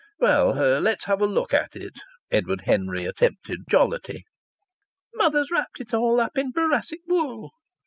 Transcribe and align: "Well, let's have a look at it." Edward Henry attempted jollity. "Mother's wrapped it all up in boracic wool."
"Well, 0.19 0.53
let's 0.81 1.03
have 1.05 1.21
a 1.21 1.27
look 1.27 1.53
at 1.53 1.75
it." 1.75 1.93
Edward 2.31 2.61
Henry 2.61 3.05
attempted 3.05 3.67
jollity. 3.69 4.25
"Mother's 5.13 5.51
wrapped 5.51 5.79
it 5.79 5.93
all 5.93 6.19
up 6.19 6.39
in 6.39 6.51
boracic 6.51 7.01
wool." 7.07 7.51